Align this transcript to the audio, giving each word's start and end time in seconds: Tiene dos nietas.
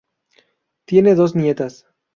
Tiene 0.85 1.13
dos 1.13 1.35
nietas. 1.35 1.85